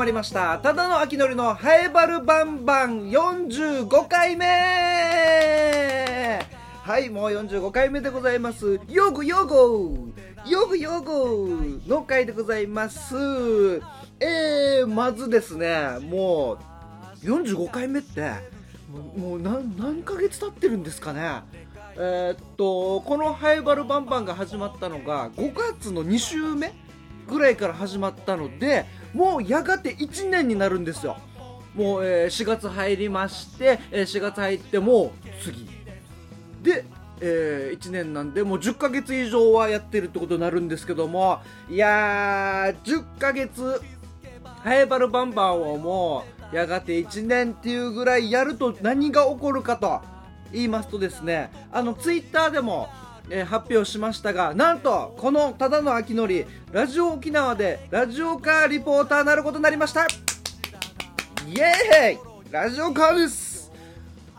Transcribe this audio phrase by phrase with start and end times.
[0.00, 0.58] まりました。
[0.60, 4.46] ただの秋のりのハエバルバンバン45回目。
[6.82, 8.80] はいもう45回目でございます。
[8.88, 10.14] ヨグヨグ。
[10.46, 13.14] ヨグヨグの回でございます。
[14.20, 16.56] えー、まずですねも
[17.22, 18.30] う45回目って
[19.18, 21.42] もう何何ヶ月経ってるんですかね。
[21.96, 26.72] えー、っとこのハイバルバンバンが始まったのが5月の2週目
[27.28, 31.16] ぐらいから始まったのでもうやがて1年になるんですよ。
[31.74, 35.10] もう、えー、4月入りまして、えー、4月入ってもう
[35.42, 35.68] 次。
[36.62, 36.84] で、
[37.20, 43.80] えー、1年なんでもう10ヶ月以上はやってるってことになるんですけどもいやー10ヶ月
[44.44, 50.00] ハエバルバンバンをもうやがて1年っていうぐらいやると何が起こるかと
[50.52, 52.88] 言いますとですねあのツイッターでも
[53.30, 60.06] えー、発表しましたがなんとこのただの秋のりラジオ沖縄でラジオカーリポーターになることになりました。
[61.46, 62.18] イエーイ!
[62.50, 63.72] ラジオカーです、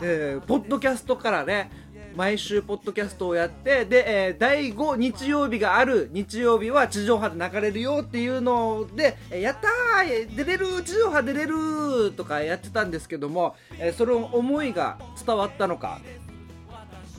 [0.01, 1.71] えー、ポッドキャストからね
[2.15, 10.35] 毎週ポッドキャストをやってで、えー、第5日曜日がある日曜日は地上波で流れるよっていうので、え、やったー!
[10.35, 15.99] 出れる地上波出れるとかやってたんですけども、えー、その思いが伝わったのか。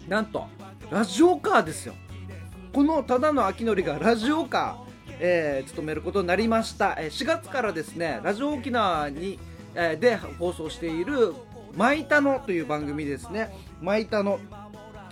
[0.09, 0.47] なんと
[0.91, 1.95] ラジオカーですよ。
[2.73, 9.39] このただの秋のりがラジオカー、えー、務めることになりました、4月からですねラジオ沖縄に、
[9.75, 11.35] えー、で放送している
[11.77, 14.41] 「マイタノ」という番組ですね「マイタノ」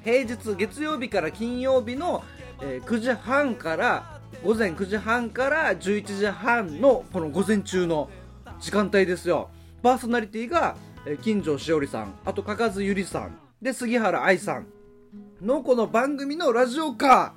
[0.02, 2.24] 平日月曜日から金曜日の、
[2.62, 8.08] えー、9時半から午前9時半から11時半のこの午前中の
[8.58, 9.50] 時間帯ですよ。
[9.82, 10.76] パーソナリティが、
[11.06, 12.14] えー、金城しおりさん。
[12.24, 13.38] あとかかずゆりさん。
[13.60, 14.66] で杉原愛さん。
[15.42, 17.34] のこの番組のラジオか。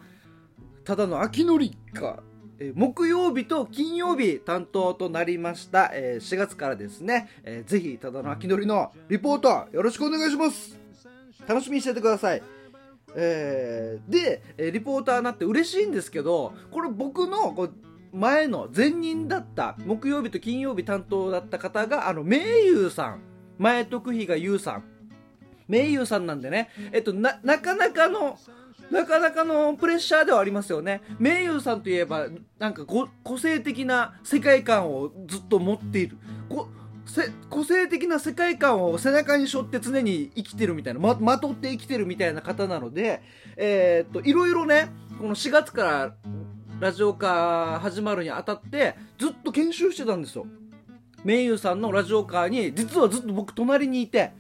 [0.84, 2.22] ただの秋のりか、
[2.60, 10.78] えー、木曜日と金曜日担当となりました、えー、4月からですね、えー、ぜひただの秋のりのリポートよろしくお願いします。
[11.48, 12.44] 楽しみにしててください。
[13.16, 17.74] えー、で、えリポーターになって嬉しいんですけどこれ僕のこう
[18.12, 23.22] 前の前任だった木曜日と金曜日担当だった方があの名優さん。
[23.60, 24.93] 前徳比が優さん。
[25.74, 28.38] 名優さんなんでね、えっと、な、なかなかの、
[28.92, 31.02] なかなかのプレッシャーではありますよね。
[31.18, 32.28] 名優さんといえば、
[32.60, 36.18] なんか個性的な世界観をずっと持っている。
[37.50, 43.24] 個性的な世界観を背中に背負って常に生きてるみたいな、ま、まとって生きてるみたいな方なので、
[43.58, 46.16] えー、っと、いろいろね、この4月から
[46.80, 50.46] ラジオ化始まるにあたって、ずっと研修してたんですよ。
[51.24, 54.32] 名優さんのラジオカーに実はずっと僕隣にいて、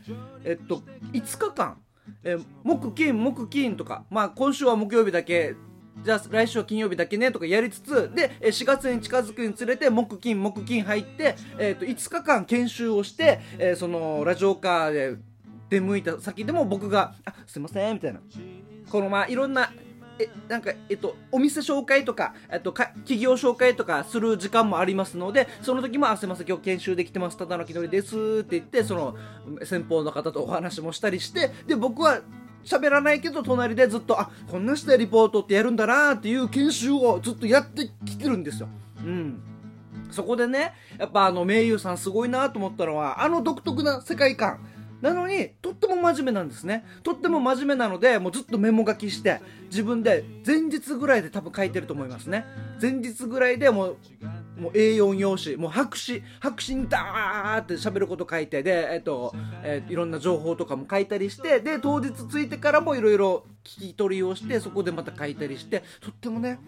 [0.44, 0.84] えっと、
[1.14, 1.78] 5日間、
[2.24, 5.56] え木金木金とか、まあ、今週は木曜日だけ
[6.02, 15.16] じゃあ来週は金曜日だけねとかやりつつで4月に近づくにつれて木金木金入って、えー、と5日間研修をして、えー、そのラジオカーで
[15.70, 18.20] 出向いた先でも僕が「あすいません」みたいな。
[18.90, 19.72] このまあいろんな
[20.20, 29.16] えなんかえっとお店紹介とかえっとか企業紹介とかする時間もありますのでその時も「あすいません今日研修できてますただのきのりです」って言ってその
[29.64, 32.22] 先方の方とお話もしたりしてで僕は
[32.64, 38.70] 喋らないけど隣でずっとあこんなしてリポートってやるんだなっていう研修をずっとやってきてるんですよ。
[39.00, 39.42] うん
[40.12, 44.60] そこでねやっぱあの名優さんすごいなと思ったのはあの独特な世界観
[45.04, 46.86] なのにとっても真面目なんですね。
[47.04, 52.46] とっても真面目なのでもうずっとメモ書きして自分で前日ぐらいで多分書いてると思いますね。
[52.82, 53.98] 前日ぐらいでもう
[54.58, 66.60] もう A4 用紙もう白紙白紙にダーって喋ること書いてでえっと、えー、いろんな情報とかも書いたりしてで当日着いてからもいろいろ聞き取りをしてそこでまた書いたりしてとってもね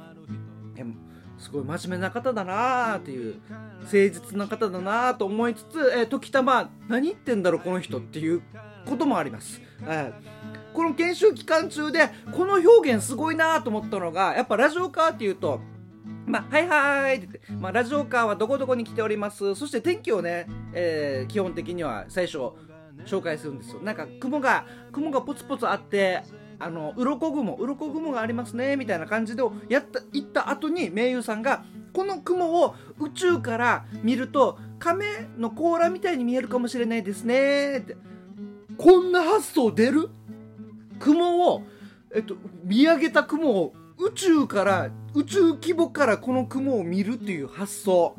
[1.37, 3.35] すごい真面目な方だなーっていう
[3.81, 8.41] 誠実な方だなーと思いつつ、えー、時たま何言ってんだろうこの人っていう
[8.85, 10.13] こともあります、えー、
[10.73, 15.59] この研修期間中でこの表現すごいなーと思ったのがやっぱラジオカーっていうと
[16.25, 19.53] まあ、はいはいって言って、まあ、ラジオカーはどこどこに来ております。
[19.53, 22.39] そして天気をね、えー、基本的には最初
[23.05, 23.81] 紹介するんですよ。
[23.81, 26.23] なんか雲が、雲がポツポツあって、
[26.59, 35.05] あの鱗雲鱗雲がありますねみたいな感じでやった言った後に名優さんがこの雲を宇宙から見ると亀
[35.37, 37.95] の甲羅みたいに見えるかもしれないですねって。
[38.77, 40.09] こんな発想出る？
[40.99, 41.63] 雲を、
[42.13, 48.15] えっと、見上げた雲を宇宙から宇宙規模からこの雲を見るっていう発想。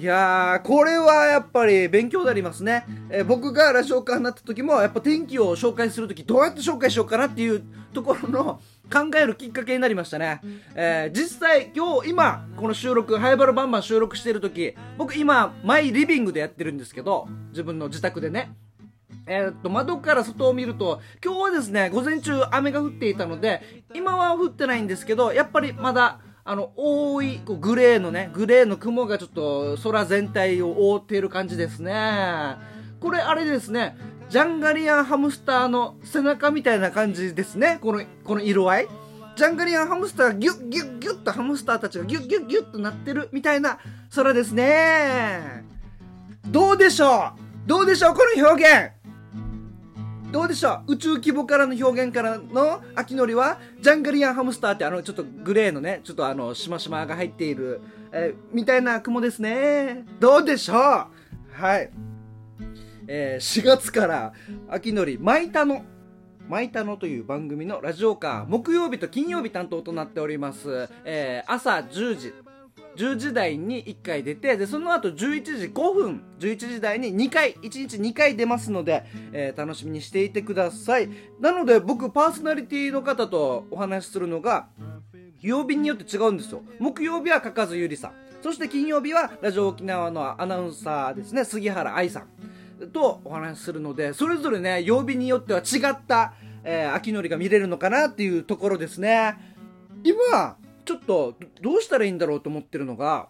[0.00, 2.86] いやー、これはやっぱり勉強になりますね。
[3.10, 7.62] えー、僕がラジオカーになった時も、やっぱ天気を紹介する時どうやって紹介しようかなっていう
[7.92, 8.60] ところの
[8.90, 10.40] 考えるきっかけになりましたね、
[10.74, 18.52] えー、実際今日今この収録ハイバルバンバン収録してる時僕今マイリビングでやってるんですけど自分の自宅でね
[19.26, 23.62] えー、っと窓から外を見ると今日はですね午前中雨が降っていたので
[23.94, 32.56] 今は降ってないんですけどやっぱりまだあの多いこうグレーのねグレーの雲がちょっと空全体を覆っている感じですね。
[33.00, 33.96] これあれですね
[34.28, 37.78] ジャンガリアンハムスターの背中みたいな感じですね。
[37.80, 38.88] このこの色合い。
[39.36, 43.78] ジャンガリアンハムスターがギュッギュッギュッとハムスターたちがギュッギュッギュッとなってるみたいな
[44.14, 45.64] 空ですね。
[46.46, 47.32] どうでしょ
[47.66, 47.68] う？
[47.68, 48.14] どうでしょう？
[48.14, 48.99] この表現。
[50.30, 50.92] どうでしょう？
[50.92, 57.80] 宇宙規模からの表現からの秋のりはジャンガリアンハムスターってあのちょっとグレーのねちょっとあのしましまが入っている、
[58.12, 60.04] えー、みたいな雲ですね。
[60.20, 60.76] どうでしょう？
[60.76, 61.08] は
[61.78, 61.90] い。
[63.08, 64.32] えー、4月から
[64.68, 65.84] 秋のり「マイタノ」
[66.48, 72.34] マイタノという番組のラジオカー木曜日と金曜日担当となっております、えー、朝10時
[72.96, 75.14] 10時台に1回出てでその後11
[75.58, 81.08] 時5分11時台に2回1日2回出ますので、えー、楽しみにしていてください。
[81.40, 84.68] なので僕パーソナリティの方とお話しするのが
[85.40, 86.62] 曜日によって違うんですよ。
[86.78, 88.12] 木曜日はかかずゆりさん。
[88.42, 91.44] そして金曜日はラジオ沖縄のアナウンサーですね。
[91.44, 92.28] 杉原愛さん。
[92.88, 96.32] とお話しするのでそれぞれね曜日によっては違った、
[96.64, 99.36] えー、秋のりが見れるのかなっていうところですね。
[100.02, 103.28] 今ちょっとどうしたらいいんだろうと思ってるのが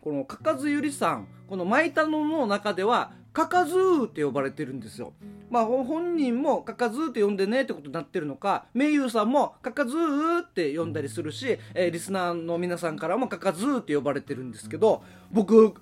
[0.00, 5.12] このかかずゆりさんこの「マイタノ」の中ではかかずーって呼ばれてるんですよ。
[5.50, 15.74] まあ本人もかかずーって呼んでねってことになってるのか、名優さんもかかずーって呼んだりするし、えー、リスナーの皆さんからもかかずーって呼ばれてるんですけど、僕、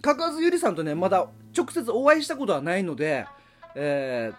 [0.00, 1.26] かかずゆりさんとねまだ
[1.56, 3.26] 直接お会いしたことはないので、
[3.74, 4.36] えー、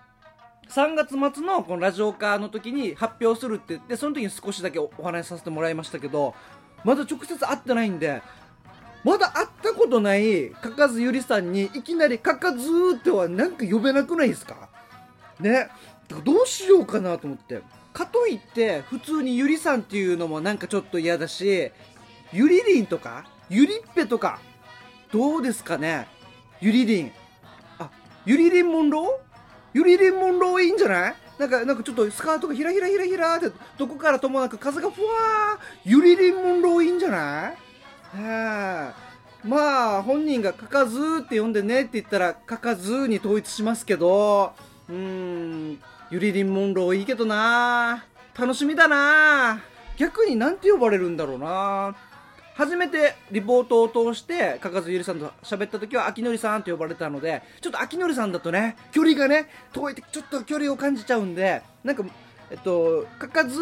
[0.71, 6.33] 3月末のこのラジオカーの時に発表するって言ってその時に少しだけお話しさせてもらいましたけど
[6.85, 8.21] まだ直接会ってないんで
[9.03, 14.69] まだ会ったことないかかずゆりさんにいきなりかかずーってはなんか呼べなくないですか？
[15.39, 15.69] ね。
[16.23, 17.62] どうしようかなと思って。
[17.94, 21.71] かといって普通にゆりさんっていうのもなんかちょっと嫌だし
[22.31, 24.39] ゆりりんとかゆりっぺとか
[25.12, 26.07] どうですかね？
[26.62, 27.12] ゆりりん。
[27.79, 27.89] あ
[28.25, 29.31] ゆりりんモンロー
[29.73, 31.15] ゆりりんモンローいいんじゃない？
[31.38, 38.18] なんかなんかちょっとスカートがひらひらひらひらってどこからともなく風がふわーゆりりんモンローいいんじゃない？
[38.21, 38.94] は
[39.44, 44.53] まあ本人が書かずって呼んでねって言ったら書かずに統一しますけど。
[44.89, 45.79] うーん。
[46.12, 48.03] ゆりりんモンローいいけどな
[48.38, 49.62] 楽しみだな
[49.95, 51.95] 逆になんて呼ばれるんだろうな
[52.61, 62.03] 初めてリポートを通してかかずゆりさんと喋った時は秋のりさんと呼ばれたのでちょっと秋のりさんだとね距離がね遠いてちょっと距離を感じちゃうんでなんか
[62.51, 63.59] えっとかかず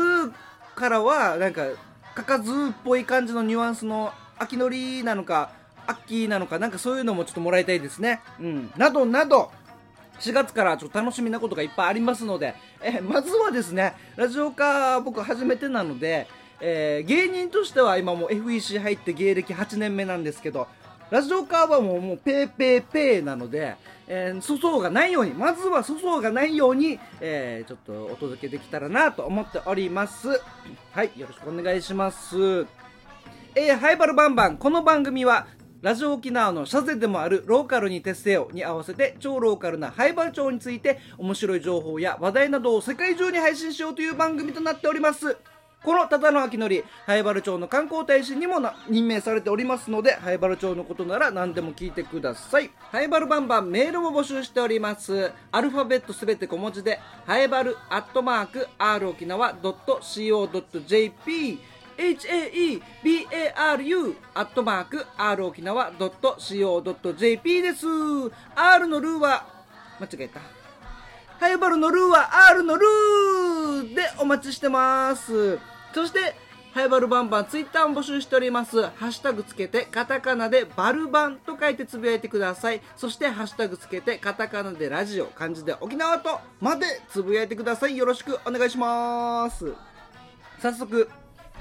[0.76, 1.68] からはなんか
[2.14, 5.52] かかずっぽい感じのニュアンスの秋のりなのか
[5.88, 8.20] アッキーなのかなんかそういうのもちょっともらいたいですね。
[8.42, 8.72] うん。
[8.76, 9.52] などなど
[10.20, 16.28] 4月からちょっと楽しみなことがいっぱいありますので、えまずはですね、ラジオ化僕初めてなので、
[16.62, 20.68] えー、芸人としては今もう FEC 入って芸歴8年目なんですけど、
[21.10, 23.76] ラジオカーはもうもうペーペーペーなので、
[24.08, 30.42] えー、粗相がないように、まずは粗相がないように、えー、ちょっとお届けできたらなと思っております。
[30.92, 32.68] はい、よろしくお願いします。
[33.56, 35.48] えー、ハイバルバンバン、この番組は、
[35.82, 45.38] ラジオ沖縄の社税でもあるローカルに徹せよに合わせて超ローカルなハイバル町について面白い情報や話題などを世界中に配信しようという番組となっております。
[45.84, 48.60] この忠野明則、灰原町の観光大使にも
[48.90, 52.70] 任命されておりますので、灰原町のことなら何でも聞いてください。
[52.92, 55.32] 灰原バンバンメールも募集しております。
[55.54, 61.60] アルファベットすべて小文字で、灰原アットマーク r 沖縄 .co.jp
[62.00, 67.86] haebaru アットマーク r 沖縄 .co.jp です。
[68.56, 69.46] R のルーは、
[70.00, 70.59] 間違えた。
[71.40, 75.58] ハイバルのルーは R のルーでお待ちしてます。
[75.94, 76.36] そして、
[76.74, 78.82] ハイバルバンバンツイッターも募集しております。
[78.82, 82.82] ハッシュタグつけてカタカナでバルバンと書いてつぶやいてください。
[82.98, 87.96] そしてハッシュタグつけてカタカナでラジオ、漢字で沖縄とまでつぶやいてください。
[87.96, 89.74] よろしくお願いします。
[90.62, 91.10] 早速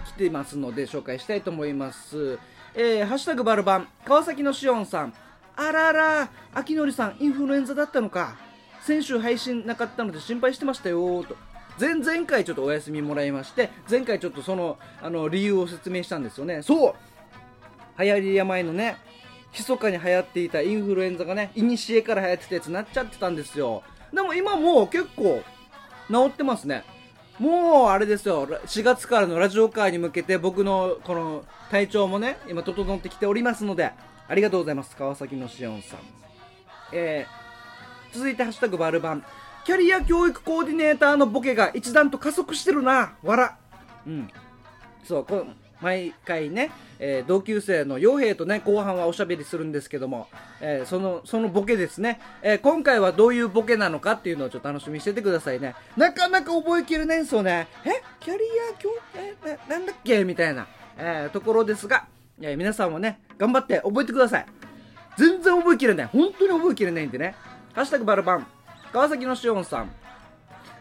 [0.07, 2.41] 来ていますので紹介したいと思います。
[2.75, 5.15] えー、ハッシュタグバルバン、川崎のしおんさん。
[5.55, 8.48] あらら、秋のりさんインフルエンザだったのか。
[8.89, 11.37] 先週配信なかったので心配してましたよと。
[11.79, 16.63] 前々回ちょっとお休みもらいまして前回ちょっとそのあの理由を説明したんですよね。
[16.63, 16.95] そう。
[17.99, 18.97] 流行り病のね
[19.53, 23.83] 密かに流行っていたインフルエンザがねいにしえから流行ってたやつになっちゃってたんですよ。
[24.11, 25.43] でも今もう結構
[26.11, 26.83] 治ってますね。
[27.39, 28.47] もうあれですよ。
[28.47, 33.93] ら4月からのラジオカーに向けて僕のこの体調もね今整ってきておりますので
[34.29, 34.97] ありがとうございます。
[34.97, 35.99] 川崎のしおんさん。
[36.93, 37.48] えー、
[38.13, 39.25] 続いて「ハッシュタグバルバン」
[39.65, 43.13] キャリア教育コーディネーターのボケが一段と加速してるな。
[43.23, 43.51] 笑。
[44.07, 44.29] うん。
[45.05, 45.45] そうこ
[45.81, 50.27] 毎回ね、えー同級生の傭兵とね後半はおしゃべりするんですけども、
[50.61, 55.77] えーそのそのボケですね、えー今回はどういうボケなのかっていうのをちょっと楽しみにしててくださいね。
[55.97, 57.69] なかなか覚えきれないんですよね。
[57.85, 57.91] え？
[58.21, 58.41] キャリ
[58.75, 59.37] ア教え
[59.69, 60.25] ななんだっけ？
[60.25, 62.07] みたいな、えところですが、
[62.41, 64.47] えー皆さんもね頑張って覚えてください。
[65.17, 66.07] 全然覚えきれない。
[66.07, 67.37] 本当に覚えきれないんでね
[67.79, 68.47] 「ハッシュタグバルバン」
[68.93, 69.91] 川崎のしおんさん。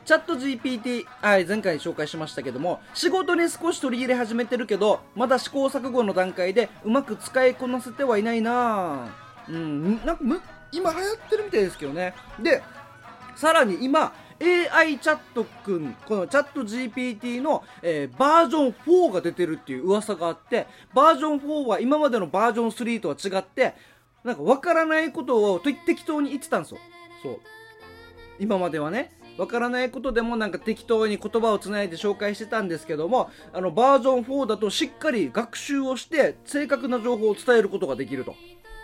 [0.03, 9.09] チャット GPT、はい、前回紹介しましたけども、仕事に少し取り入れ始めてるけど、まだ試行錯誤の段階でうまく使いこなせてはいないな
[9.47, 12.15] うん、なんかむ今流行ってるみたいですけどね。
[12.39, 12.63] で、
[13.35, 14.11] さらに今、
[14.73, 23.75] AI チャットくん、このチャット GPT の、えーバージョン4が出てるっていう噂があって、バージョン4は今までのバージョン3とは違って、
[24.27, 26.79] なんかわからないことを適適当に言ってたんですよ。
[27.23, 27.39] そう。
[28.39, 29.13] 今まではね。
[29.37, 38.35] わからないことでもなんか適当に言葉をつないで紹介してたんですけどもあのバージョン4だとしっかり学習をして正確な情報を伝えることができると。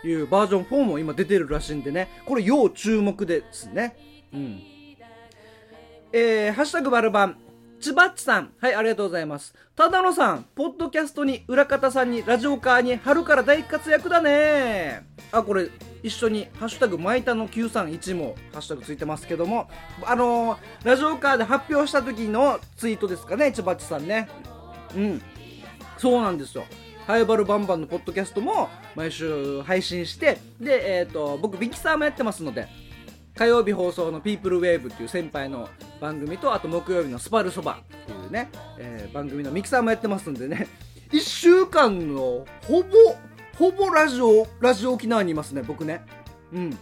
[0.06, 2.08] いうバージョン4も今出てるらしいんでね。
[2.26, 3.96] これ要注目ですね。
[4.34, 4.62] うん。
[6.12, 7.43] えー、ハッシュタグバルバン。
[7.84, 8.50] ちばっちさん。
[8.60, 9.52] はいありがとうございます。
[9.76, 15.06] ただのさんポッドキャストに裏方さんにラジオカーに春から大活躍だね。
[15.30, 15.68] あこれ
[16.02, 19.68] 一緒に「ハッシュタグマイタの931」もハッシュタグついてますけども。
[20.06, 24.30] あのーラジオカーで発表した時のツイートですかねちばっちさんね。
[24.96, 25.22] うん。
[25.98, 26.64] そうなんですよ。
[27.06, 32.66] ハイバルバンバンのポッドキャストも毎週配信して、で、えっ、と、僕、ビキサーもやってますので、
[33.36, 35.68] 火曜日放送の People Wave っていう先輩の
[36.00, 40.68] 番組と、あと木曜日のスパルそばっていうね、えー番組のミキサーもやってますんでね、
[41.10, 42.88] 1週間のほぼ、
[43.58, 46.02] ほぼラジオ、ラジオ沖縄にいますね、僕ね。
[46.52, 46.78] うん。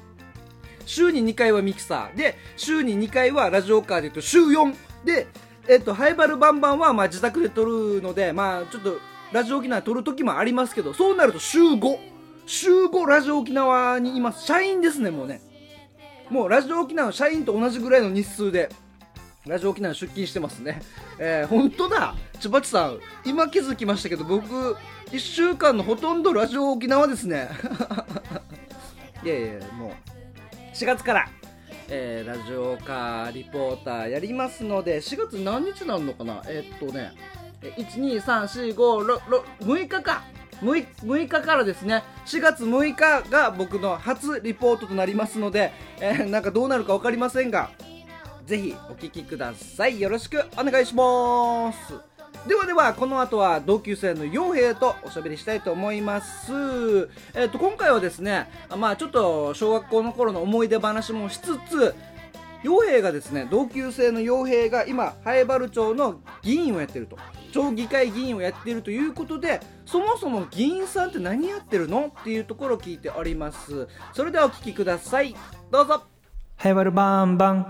[0.84, 2.16] 週に2回はミキサー。
[2.16, 5.26] で週に2回はラジオカーで言うと週4で
[5.68, 8.98] えっとハイバルバンバンはまあ自宅で撮るのでまあちょっと
[9.32, 11.98] ラジオ沖縄で撮る時もありますけどそうなると週5
[12.46, 14.44] 週5ラジオ沖縄にいます。
[14.44, 15.40] 社員ですねもうね。
[16.32, 18.70] もうラジオ沖縄の社員と同じぐらいの日数で
[19.46, 20.80] ラジオ沖縄出勤してますね。
[21.18, 22.14] えー、本当だ。
[22.40, 24.74] ちばちさん今気づきましたけど僕
[25.10, 27.50] 1週間のほとんどラジオ沖縄ですね。
[29.22, 29.90] いやいやもう
[30.74, 31.28] 4月から、
[31.90, 36.42] えーラジオカーリポーターやりますので4月何日なのかな？
[36.46, 37.12] えーっとね
[37.60, 40.22] 1234566日か。
[40.62, 42.04] 6, 6日からですね。
[42.26, 47.70] 4月6日が僕の初リポートとなりますので、えーなんかどうなるか分かりませんが
[48.46, 50.00] ぜひお聞きください。
[50.00, 51.94] よろしくお願いします。
[52.46, 57.08] ではではこの後は同級生の傭兵とおしゃべりしたいと思います。
[57.34, 61.94] えっ、と今回はですねまあちょっと小学校の頃の思い出話もしつつ
[62.62, 67.16] 傭兵がですね同級生の傭兵が今南原町の議員をやってると。
[67.52, 72.12] 町議会議員をやっているということでそもそも議員さんって何やってるの？
[72.20, 73.86] っていうところを聞いております。
[74.12, 75.36] それではお聞きください。
[75.70, 76.02] どうぞ。
[76.56, 77.62] ハイバルバンバン。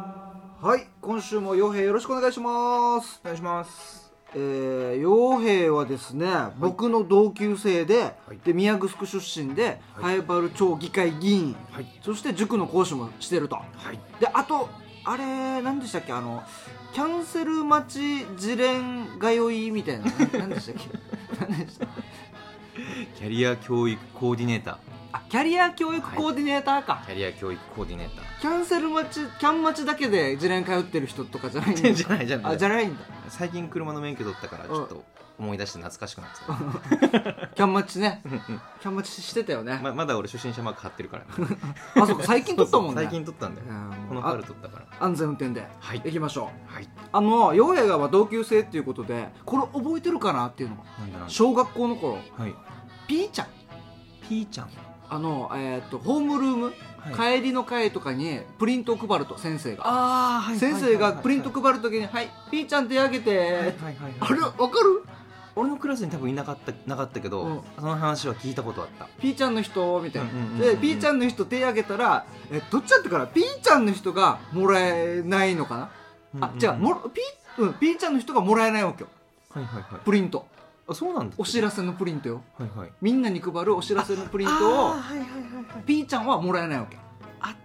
[0.63, 3.21] はい今週も傭兵よろしくお願いします。
[3.25, 4.13] お願いします。
[4.35, 6.27] えー、傭兵はですね、
[6.59, 12.01] 僕の同級生で,、で宮城出身で、南原町議会議員、はい。
[12.03, 13.57] そして塾の講師もしてると。
[13.57, 13.99] はい。
[14.21, 14.71] であと
[15.05, 16.13] あれ何でしたっけ？
[16.13, 16.43] あの
[16.93, 20.05] キャンセル待ち自連通いみたいな。
[20.39, 21.47] 何でしたっけ？
[21.49, 21.87] 何でした？
[23.17, 24.77] キャリア教育コーディネーター。
[25.15, 31.81] あキャリア教育コーディネーターか、キャリア教育コーディネータキャンセル待ちキャン待ちだけで自連通ってる人とかじゃないんだ。
[31.83, 32.55] ー じゃないじゃない。
[32.55, 33.05] あじゃないんだ。
[33.29, 35.05] 最近車の免許取ったからちょっと
[35.43, 37.47] 思い出して懐かしくなってきた。
[37.55, 38.23] キャン待ちね。
[38.81, 41.57] キャン待ちしてたよね、ままだ俺初心者マーク貼ってるからね。
[42.01, 42.25] あそうか。
[42.25, 43.03] 最近撮ったもんね。
[43.03, 43.67] 最近取ったんだよ。
[44.09, 44.87] この春取ったから。
[45.01, 45.67] 安全運転で。
[45.81, 46.01] はい。
[46.05, 46.75] 行きましょう。
[46.75, 46.89] はい。
[47.13, 51.33] あの陽平がまあ同級生っていうことでこれ覚えてるかなっていうのがなんだなんだ。
[51.33, 52.19] 小学校の頃。
[52.39, 52.55] はい。
[53.09, 53.47] ピーちゃん。
[54.29, 54.69] ピーちゃん。
[55.11, 56.73] あの、えー、とホームルーム、
[57.17, 57.41] はい。
[57.41, 59.87] 帰りの会とかにプリントを配ると先生が。
[59.87, 64.15] ああは先生がプリント配るときに「はいピーちゃん手挙げて」はいはいはい。
[64.21, 64.41] あれ？
[64.41, 65.05] わかる？
[65.55, 67.61] 俺のクラスに多分いなかったなかったけど、うん。
[67.79, 69.07] その話は聞いたことあった。
[69.21, 73.27] ピーちゃんの人みたいな、うんうんうんうんでピーちゃんの人手挙げたらえどっちだったかな？
[73.27, 75.91] ピーちゃんの人がもらえないのかな、
[76.47, 76.63] あうんうん。
[76.63, 79.11] 違うもピー,、うん、ピーちゃんの人がもらえないわけよ。
[79.51, 80.01] はいはいはい。
[80.05, 80.47] プリント。
[80.89, 82.43] あそうなんだお知らせのプリントよ。
[82.59, 82.91] はいはい。
[83.01, 85.83] みんなに配るお知らせのプリントをあーはいはいはいはい。
[85.85, 86.97] ピーちゃんはもらえないわけ。
[86.97, 87.01] あ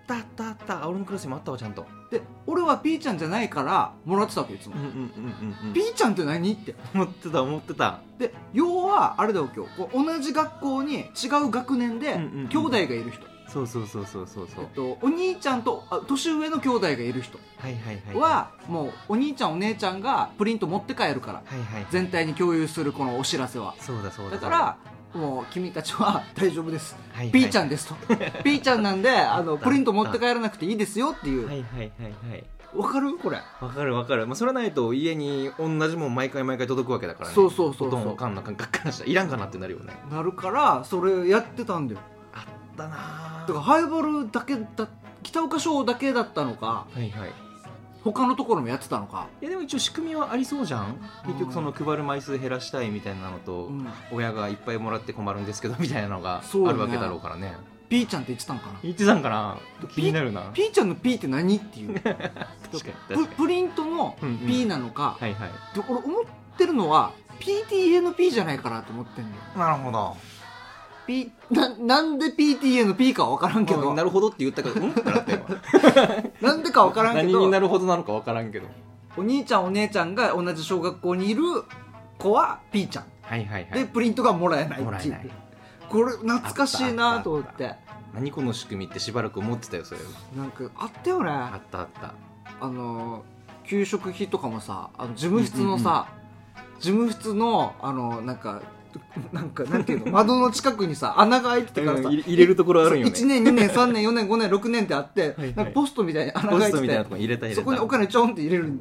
[0.07, 1.85] ったあったあった俺のクラスにもあったわちゃんと。
[2.09, 6.53] で俺はピーちゃんじゃないからもらってたわけいつも、うんうんうんうんピーちゃんって何？
[6.53, 6.75] って。
[6.93, 7.99] 思ってた思ってた。
[8.17, 9.71] で要はあれだよ今日。
[9.77, 14.63] こう同じ学校に違う学年でうんうんうん兄弟がいる人、そうそうそうそうそうそう。
[14.63, 17.37] えっと、お兄ちゃんとあ年上の兄弟がいる人。
[17.57, 21.43] はいはいはいはもうお兄ちゃんお姉ちゃんがプリント持って帰るから。
[21.45, 21.87] はいはい。
[21.91, 23.75] 全体に共有するこのお知らせは。
[23.79, 24.37] そうだそうだ。
[24.37, 24.77] だから
[25.17, 26.95] もう君たちは大丈夫です。
[27.13, 27.31] はいはい。
[27.31, 27.95] ピーちゃんですと。
[28.43, 31.47] ピーちゃんなんであのプリント持って帰らなくていいですよっていう。
[31.47, 32.43] はいはいはいはい。
[32.75, 33.17] わかる？
[33.17, 33.38] これ。
[33.62, 37.33] わかるわかる、まあ、それないと家に同じもん毎回毎回届くわけだからね。
[37.36, 37.97] そうそうそうそう。
[37.97, 39.93] ほとんどおかんの感覚からしたらいらんかなってなるよね。
[40.12, 42.00] なるからそれやってたんだよ。
[42.33, 42.43] あっ
[42.77, 44.88] たなだからハイボールだけだ
[45.24, 46.65] 北岡賞だけだったのか。
[46.67, 47.31] はいはい
[48.11, 50.97] 他のところもやってたのか、いやでも一応仕組みはありそうじゃん。
[51.25, 57.55] 結局その配る枚数減らしたいみたいなのと、うん、親がいっぱいもらって困るんですけど みたいなのがあるわけだろうからね。
[57.89, 58.79] ピーちゃんって言ってたんかな？
[58.83, 59.57] 言ってたんかな？
[59.95, 60.41] 気になるな。
[60.53, 61.93] ピーちゃんのピーって何っていう。
[61.99, 62.33] 確かに
[62.71, 63.27] 確かプに。
[63.27, 64.37] プリントのうんうん。
[64.39, 65.49] P なのか、はいはい。
[65.73, 66.23] で俺思っ
[66.57, 69.43] てるのは PTA の P じゃないかなと思ってんだよ。
[69.57, 70.17] なるほど
[71.07, 73.93] P ななんで PTA の P かは分からんけど。
[73.93, 74.91] なるほどって言ったけどうん？
[74.91, 75.45] ってなったよ
[76.41, 78.67] なんでか分からんけ何にどなるほどなのかわからんけど。
[79.15, 81.41] お兄ちゃんお姉ちゃんが同じ小学校にいる
[82.19, 83.79] 子は P ちゃん、はいはいはい。
[83.79, 85.31] でプリントがもらえないっていう。
[85.89, 87.75] これ懐かしいなと思って。
[88.13, 90.01] 何この仕組みってしばらく思ってたよそれ。
[90.35, 91.31] なんかあったよね。
[91.31, 92.13] あったあった。
[92.59, 93.23] あの
[93.65, 96.07] 給食費とかもさあの事務室のさ、
[96.79, 98.61] 事務室のあのなんか
[99.31, 100.11] なんかなんていうの？
[100.11, 103.11] 窓の近くにさ穴が開いてたからさ、うん入れるところあるんよね。
[103.11, 108.73] 1年2年3年4年5年6年ってあってはいなんかポストみたいに穴が開いてポストみたいなとてそこにお金ちょんって入れる。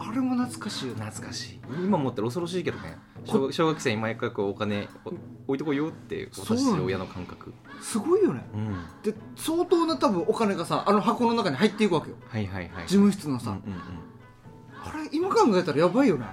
[0.00, 1.60] あれも懐かしい懐かしい。
[1.84, 2.96] 今思ったら恐ろしいけどね。
[3.24, 5.08] 小学小学生に毎回こうお金お
[5.48, 7.52] 置いとこうよって渡してる親の感覚。
[7.82, 8.44] すごいよね。
[8.54, 8.76] うん。
[9.02, 12.16] で相当な多分お金がさあの箱の中に入っていくわけよ。
[12.28, 12.86] はいはいはい。
[12.86, 13.80] 事務室のさ、うんうんうん。
[14.84, 16.26] あれ今考えたらやばいよね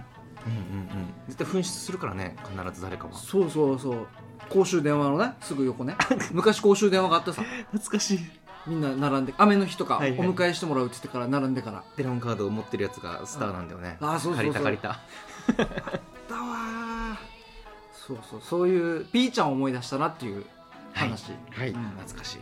[0.45, 1.13] うんうんうん。
[1.27, 3.13] 絶対紛失するからね必ず誰かは。
[3.13, 4.07] そうそうそう。
[4.49, 5.95] 公衆電話のねすぐ横ね。
[6.31, 7.43] 昔公衆電話があってさ。
[7.71, 8.19] 懐かしい。
[8.67, 10.27] みんな並んで雨の日とかおはいはい。
[10.27, 13.97] 迎えしてもらうって言ってから並んでから、テレホンカードを持ってるやつがスターなんだよね。
[14.01, 14.53] ああそうそうそう。
[14.53, 14.89] 借りた
[15.53, 16.33] 借りた。
[16.33, 17.17] だわー。
[17.93, 18.41] そうそう。
[18.41, 20.45] そういうピーちゃんを思い出したなっていう
[20.93, 21.69] 話、はい。
[21.69, 21.83] うん。
[21.97, 22.39] 懐かしい。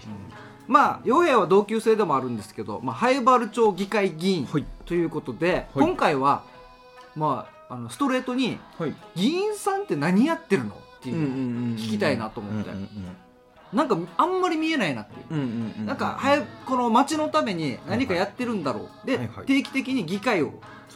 [0.68, 4.66] まあ陽平は同級生でもあるんですけど、まあ、灰原町議会議員はい。
[4.86, 5.86] ということで、はい。
[5.86, 6.44] 今回は
[7.16, 10.76] まああのストレートにはい議員さんって何やってるの？
[10.76, 12.72] っていう、聞きたいなと思って。
[13.74, 15.86] なんかあんまり見えないなっていう。
[15.86, 19.46] なんか、はやこの町のために何かやってるんだろう、で、はいはい。
[19.46, 20.54] 定期的に議会を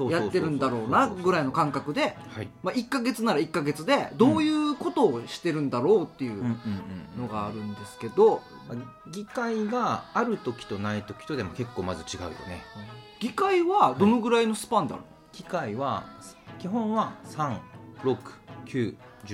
[0.09, 2.47] やってるんだろうなぐらいの感覚で、はい。
[2.63, 6.55] まあ、1か月なら1か月でどういうことをしてるんだろうっていう
[7.19, 12.63] のがあるんですけど、まあ議会がある時とない時とでも結構まず違うよね。
[13.19, 16.05] 議会はどのぐらいのスパンである機械は
[16.59, 17.13] 基本は
[18.73, 19.27] 369123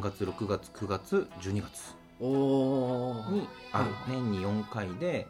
[0.00, 1.96] 月6月9月12月。
[2.20, 3.84] にある。
[3.84, 5.26] はい年に4回で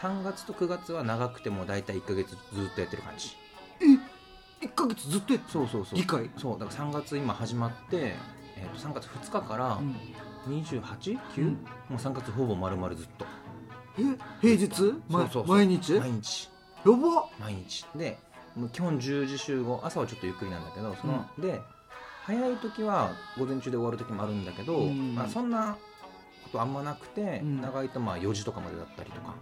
[0.00, 2.38] 3月と9月は長くても大体1か月ずっ
[2.74, 3.36] とやってる感じ。
[4.60, 5.98] 1か月ずっとやってそうそうそう。
[5.98, 8.14] 議会、そうだから3月今始まって、
[8.56, 9.96] えー、と3月2日からうん。
[10.62, 11.46] 28?9、うん。
[11.46, 11.58] も
[11.90, 13.26] う3月ほぼ丸々ずっと。
[13.98, 14.02] え
[14.40, 14.94] 平日？
[15.08, 15.94] 毎日？
[15.94, 16.48] や毎日。
[16.84, 16.92] ば
[17.40, 17.84] 毎日。
[17.96, 18.18] で
[18.72, 19.80] 基本10時集合。
[19.84, 21.60] 朝はちょっとゆっくりなんだけどその、で
[22.24, 25.14] 早い時は午前中で終わる時もあるんだけど、うん。
[25.14, 25.78] まあ、そんな
[26.42, 27.62] ことあんまなくて、うん。
[27.62, 29.34] 長いとまあ4時とかまでだったりとか、は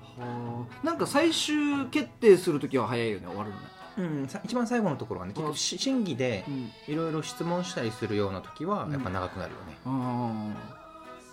[0.82, 0.86] あ。
[0.86, 3.56] なんか最終決定するときは早いよね終わるの。
[3.56, 3.62] ね、
[3.98, 6.70] うん、さ一番最後のところはね結局し審議でうん。
[6.86, 9.76] いろいろ質問したりするような時はうんやっぱ長くなるよね、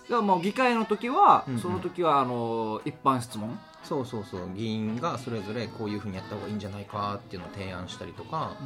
[0.04, 1.60] うんじゃあもう議会の時は、うんうん。
[1.60, 8.56] その時はあの一般質問、そうそうそう議員がそれぞれこういうふうにやった方がいいんじゃないかっていうのを提案したりとか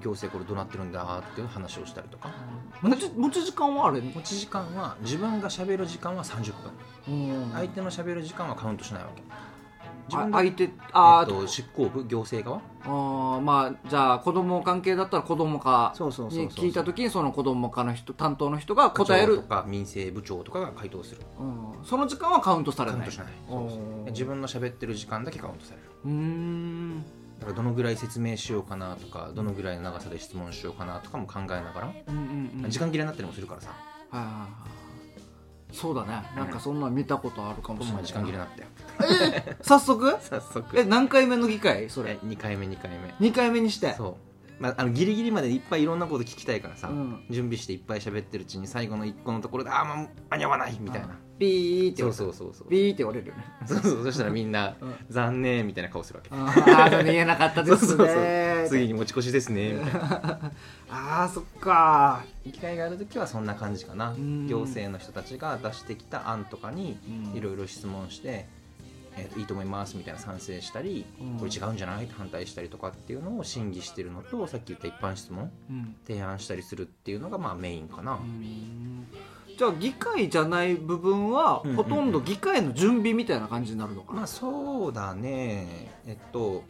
[0.00, 2.30] 行政これどうなってるんだっていう話をしたりとか。
[2.82, 6.52] 持ち持ち時間はあれ持ち時間は自分が喋る時間は30
[7.06, 7.14] 分。
[7.14, 7.52] うん。
[7.52, 9.22] 相手の喋る時間はカウントしないわけ
[10.10, 12.62] 相手あー、えっと、執行部行政側？
[12.84, 19.38] あーまあじゃあ子供関係だったら子供課そうそうに聞いた時にその子供課の人担当の人が答える。
[19.38, 21.22] と、か民生部長とかが回答する。
[21.40, 23.00] うん、その時間はカウントされない。
[23.00, 23.26] カウントしない。
[23.48, 23.58] そ
[24.06, 25.86] う自分の喋ってる時間だけカウントされる。
[26.04, 27.04] うーん。
[27.38, 32.18] だからどのぐらい説明しようかなとかどのぐらいの長さで質問しようかなとかも考えながら、うんう
[32.60, 32.70] んうん。
[32.70, 33.70] 時間切れになったりもするからさ。
[34.10, 34.46] はいはいは
[34.80, 34.83] い
[35.74, 36.22] そうだね。
[36.36, 39.56] なんかそんなの見たことあるかもしれない時間切れになったよ。
[39.60, 40.16] 早速？
[40.20, 40.64] 早速。
[40.78, 43.28] え何回目の議会それ？2回目2回目。
[43.28, 43.94] 2回目にして。
[43.94, 44.16] そ
[44.58, 47.24] う、まあ、あのギリギリまでいっぱいいろんなこと聞きたいからさ、うん。
[47.28, 53.44] 準備していっぱい喋ってるうちに最後の1個のところでああもう間に合わないみたいな、ビーって言そうわれるそうそうそうビーって言われるよね。
[53.66, 56.30] そうそうそしたらみんなうん「残念」みたいな顔するわけ。
[56.34, 60.52] ああー言えなかったですね次に持ち越しですねみたいな
[60.90, 66.98] ああそっか機会がある時はそんな感じかなうん行政の人たちが出してきた案とかに
[67.32, 68.46] うんいろいろ質問して、
[69.16, 79.06] えーといいと思いますみたいな賛成したり、うんこれ違うんじゃないって反対したりとかっていうのを審議してるのとさっき言った一般質問うん提案したりするっていうのがまあメインかな、うん
[79.56, 81.84] じゃあ議会じゃない部分はうんうんうん。
[81.84, 85.92] ほとんど議会の準備みたいな感じになるのかな、まあそうだね。
[86.06, 86.64] えっと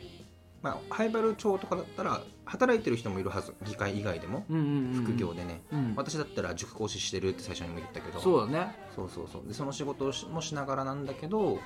[0.63, 3.55] まあ灰原町とかだったら働いてる人もいるはず。
[3.65, 4.45] 議会以外でも。
[4.49, 5.95] うんうんうん副業でね、うん。
[5.97, 8.21] 私だったら塾講師してるって最初にも言ったけど。
[8.21, 8.75] そうだね。
[8.95, 9.49] そうそうそう。
[9.49, 11.59] でその仕事をしもしながらなんだけど、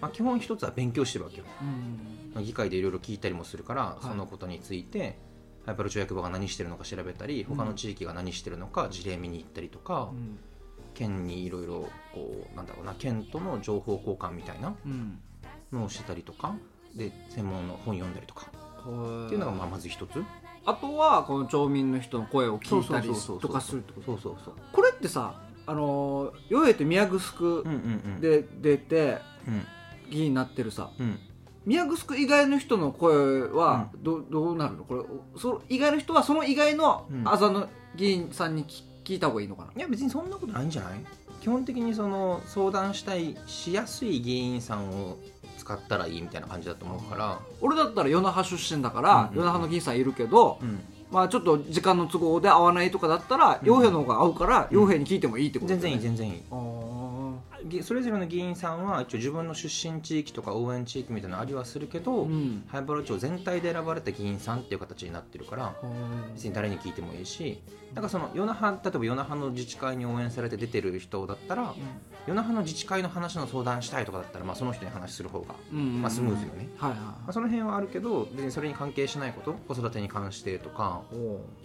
[0.00, 4.04] まあ、基本一つは勉強してるわけよ、うんまあ議会でいろいろ聞いたりもするから、い。
[4.04, 5.18] そのことについて
[5.64, 10.38] ハイパル町役場が何してるのか調べたり他の地域が何してるのか事例見に行ったりとか、うん
[10.96, 15.18] 県にいろいろこうなんだろうな県との情報交換みたいなうん。
[15.72, 16.54] のをしてたりとか
[16.94, 18.46] で専門の本読んだりとか。
[18.46, 20.22] っっていうのがまあまず一つ。
[20.64, 24.06] あとはこの町民の人の声を聞いたりそうそうそうそうとかするってこと？
[24.06, 24.54] そうそうそう。
[24.72, 27.18] これってさあのよえって宮城
[28.20, 29.66] で出てうん。
[30.08, 30.90] 議員になってるさ。
[30.98, 31.18] うん。
[31.64, 34.84] 宮城以外の人の声はど,、どうなるの？
[34.84, 35.02] これ
[35.40, 37.28] そ以外の人はその以外のうん。
[37.28, 39.70] あざの議員さんに聞聞いた方がいいのかな？
[39.76, 40.98] いや別にそんなことないんじゃない？
[41.40, 45.16] 基本的にその相談したいしやすい議員さんを
[45.58, 49.36] 使ったらいいみたいな感じだと思うから、俺だったら与那覇出身だから、うんうんうん。
[49.36, 50.80] 与那覇の議員さんいるけど、うん、
[51.12, 56.42] まあちょっと時間の都合で合わないとかだったらうん傭兵の方が合うから傭兵に聞いてもいいってこと全然いいね全然いい。
[56.50, 56.85] あぎ
[57.82, 62.64] それぞれの議員さんは一応自分の出身地域とか応援地域みたいなのありはするけど、ーうん。
[62.68, 65.74] 灰原町全体で選ばれた議員さんっていう形になってるから
[66.34, 67.62] 別に誰に聞いてもいいし
[67.94, 71.74] なんかその与那覇例えば与那覇の自治会に応援されて出てる人だったら
[72.26, 81.02] 与那覇の自治会の話の相談したいとかだったら、まあ、その人に話する方が、うんまあ、スムーズよね、はいはいまあ、その辺はあるけど別にそれに関係しないこと子育てに関してとか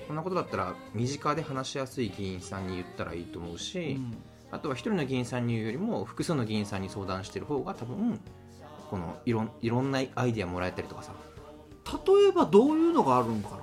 [0.07, 3.99] こんなことだったら身近で話しやすい議員さんに言ったらいいと思うし、
[4.51, 8.19] あとは一人の議員さんに言うよりも複数の議員さんに相談してる方が多分
[8.89, 11.13] このいろんいろんなアイディアもらえたりとかさ。
[11.85, 13.57] 例えばどういうのがあるんかな？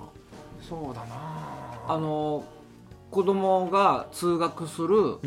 [0.60, 1.14] そうだな。
[1.88, 2.44] あの
[3.10, 5.18] 子供が通学する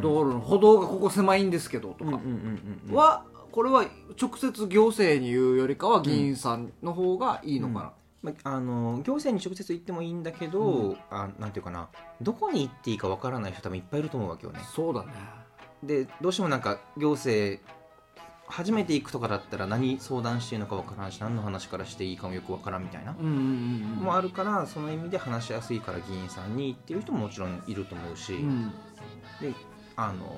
[0.00, 2.10] 道路の歩道がここ狭いんですけどとか。
[2.10, 2.94] うんうんうんうん。
[2.94, 3.84] はこれは
[4.20, 10.96] 直接行政に言うよりかは議員さんの方がいいのかな、まあ、あの行政に直接行ってもいいんだけど、うん。
[11.10, 11.88] あなんていうかな
[12.20, 14.60] どこに行っていいかわからない人多分いっぱいいると思うわけよね。
[14.74, 15.12] そうだね。
[15.82, 17.62] でどうしてもなんか行政
[18.48, 23.40] 初めて行くとかだったら何相談していいのかわからんし何の話からしていいかもよくわからんみたいな、うんうんうんう
[24.00, 24.04] ん。
[24.04, 28.70] もあるからその意味で話しやすいから議員さんにっていう人ももちろんいると思うし、うん。
[29.40, 29.54] で
[29.96, 30.30] あのよ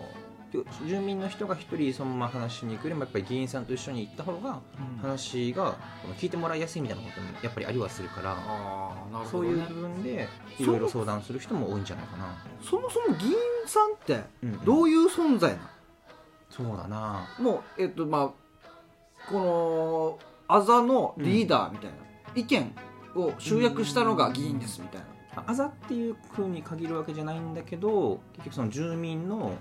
[0.87, 4.61] 住民の人が一人そのまま話しに行くよりもやっぱり議員さんと一緒に行った方が
[5.01, 5.77] 話が
[6.19, 12.45] 聞いてもらいやすいみたいなこともやっぱりありはするからああなるそういう部分でいろいろ相談する人も多いんじゃないかな。
[12.63, 13.33] そもそも議員
[13.67, 15.71] さんってうんどういう存在な
[16.49, 17.29] そうだな。
[17.39, 21.97] のもうえっとまあこのあざのリーダーみたいな、
[22.35, 22.75] 意見
[23.15, 25.01] を集約したのが議員ですみたい
[25.37, 29.53] な、あざっていうふうに限るわけじゃないんだけど結局その住民の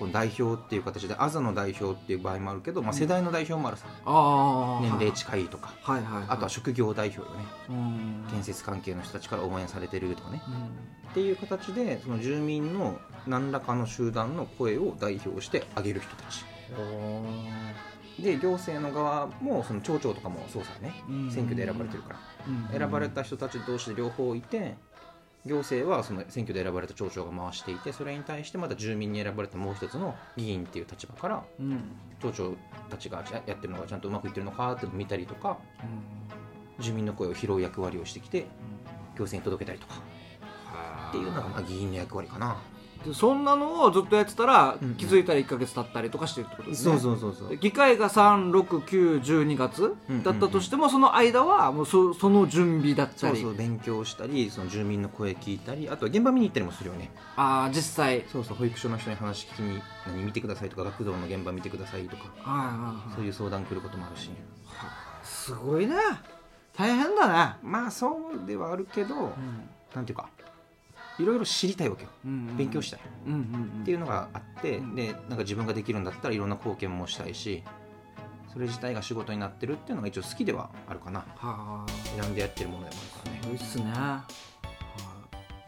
[0.00, 5.74] こう代表っていう形であざの代表っていう場合もあるけど、まあ、世代の代表もあるさ、ああ年齢近いとか。
[5.82, 7.44] はいはい、はい、あとは職業代表よね。
[7.68, 8.26] うん。
[8.30, 10.42] 建設関係の人たちから応援されてるとかね。
[10.48, 11.10] うん。
[11.10, 16.46] っていう形でその住民の何らかの集団の声を代表してあげる人たち。
[18.18, 20.94] で行政の側もその町長とかもそうさね。
[21.10, 21.30] うん。
[21.30, 22.18] 選挙で選ばれてるから。
[22.72, 22.78] うん。
[22.78, 24.76] 選ばれた人たち同士で両方いて
[25.46, 31.82] 行政はその選挙で選ばれた町長が回していてそれに対してまた住民に選ばれたもう一つの議員っていう立場からうん。
[32.20, 32.54] 町長
[32.90, 35.58] たちがややってるのがちゃんとうまくいってるのかっていうのを見たりとか
[36.78, 38.46] 住民の声を拾う役割をしてきて
[39.16, 40.02] 行政に届けたりとか
[41.08, 42.58] っていうのがまあ議員の役割かな。
[43.06, 46.98] でそんなのをずっとやってたら、うん気づいたら1か月経ったりとかしてるってことですね。
[46.98, 53.40] そうそうそうで議会が36912月うんだったとしても、その間はもうそその準備だったり。
[53.40, 57.10] そうそう勉強したりその住民の声聞いたりあとは現場見に行ったりもするよね。
[57.36, 58.24] ああ実際。
[58.30, 62.24] そうそう保育所の人に話聞きに何見てくださいとか学童の現場見てくださいとか。
[63.14, 64.30] そういう相談来ることもあるし。
[65.22, 65.94] すごいね。
[66.76, 69.32] 大変だね、まあそうではあるけど、
[69.94, 70.28] なんていうか
[71.20, 72.10] いろいろ知りたいわけよ。
[72.24, 73.00] うん勉強したい。
[73.26, 74.94] うんうんっていうのがあって、うん。
[74.94, 77.62] でなんか自分ができるんだったらいろんな貢献もしたいし
[78.52, 81.20] それ自体が仕事になってるっていうのが一応好きではあるかな。
[81.20, 81.86] はあ。
[82.20, 83.40] 選んでやってるものでもあるからね。
[83.42, 84.24] すごいっすね、は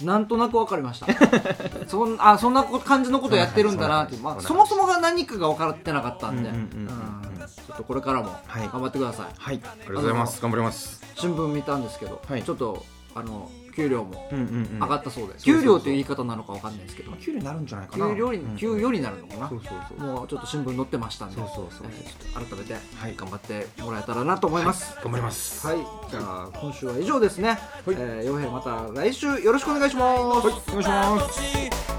[0.03, 1.07] なんとなく分かりました。
[1.87, 7.41] そんあそんなこ感じのことやってるんだなって、まあ、そもそもが何かが分かってなかったんで、うんうんうんうん。
[7.41, 7.47] うん。
[7.47, 8.69] ちょっとこれからもはい。
[8.69, 9.61] 頑張ってください、はい。
[9.63, 10.43] ありがとうございます。
[10.43, 11.03] 頑張ります。
[11.15, 12.43] 新聞見たんですけど、はい。
[12.43, 12.85] ちょっと
[13.15, 17.13] あの給料も上がったそうで、そうそうそう給料っていう言い方なのか分かんないですけど。
[17.13, 18.09] 給料になるんじゃないかな。
[18.11, 20.07] 給料に、うん給与になるのかな、そうそうそう。
[20.07, 23.15] もうちょっと新聞載ってましたんでそうそうそうえーちょっと改めてはい。
[23.17, 25.67] 頑張ってもらえたらなと思います、頑張ります。
[25.67, 25.79] はい、
[26.11, 27.49] じゃあ今週は以上ですね。
[27.51, 27.59] はい。
[27.99, 30.21] えー、洋平また来週よろしくお願いします。
[30.21, 31.92] お願いします